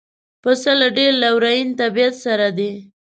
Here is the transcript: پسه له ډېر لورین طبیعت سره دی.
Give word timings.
پسه 0.41 0.71
له 0.79 0.87
ډېر 0.97 1.11
لورین 1.23 1.67
طبیعت 1.81 2.15
سره 2.25 2.47
دی. 2.57 2.71